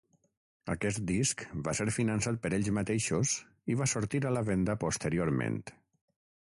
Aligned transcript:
Aquest 0.73 1.01
disc 1.11 1.43
va 1.67 1.75
ser 1.81 1.87
finançat 1.97 2.39
per 2.47 2.51
ells 2.57 2.71
mateixos 2.79 3.35
i 3.73 3.77
va 3.83 3.91
sortir 3.95 4.25
a 4.31 4.35
la 4.39 4.45
venda 4.53 4.79
posteriorment. 4.87 5.63